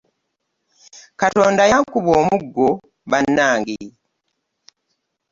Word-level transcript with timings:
Katonda 1.21 1.63
yankuba 1.71 2.11
omuggo 2.19 2.67
bannange. 3.09 3.79